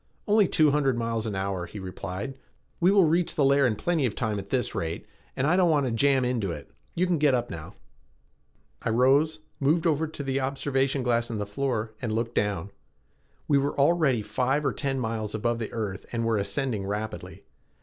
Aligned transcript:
"Only 0.27 0.47
two 0.47 0.71
hundred 0.71 0.97
miles 0.97 1.27
an 1.27 1.35
hour," 1.35 1.67
he 1.67 1.77
replied. 1.77 2.33
"We 2.79 2.89
will 2.89 3.05
reach 3.05 3.35
the 3.35 3.45
layer 3.45 3.67
in 3.67 3.75
plenty 3.75 4.07
of 4.07 4.15
time 4.15 4.39
at 4.39 4.49
this 4.49 4.73
rate 4.73 5.05
and 5.35 5.45
I 5.45 5.55
don't 5.55 5.69
want 5.69 5.85
to 5.85 5.91
jam 5.91 6.25
into 6.25 6.51
it. 6.51 6.71
You 6.95 7.05
can 7.05 7.19
get 7.19 7.35
up 7.35 7.51
now." 7.51 7.75
I 8.81 8.89
rose, 8.89 9.41
moved 9.59 9.85
over 9.85 10.07
to 10.07 10.23
the 10.23 10.39
observation 10.39 11.03
glass 11.03 11.29
in 11.29 11.37
the 11.37 11.45
floor, 11.45 11.93
and 12.01 12.11
looked 12.11 12.33
down. 12.33 12.71
We 13.47 13.59
were 13.59 13.77
already 13.77 14.23
five 14.23 14.65
or 14.65 14.73
ten 14.73 14.99
miles 14.99 15.35
above 15.35 15.59
the 15.59 15.71
earth 15.71 16.07
and 16.11 16.25
were 16.25 16.39
ascending 16.39 16.87
rapidly. 16.87 17.43